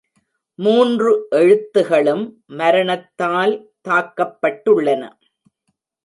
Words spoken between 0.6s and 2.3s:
மூன்று எழுத்துகளும்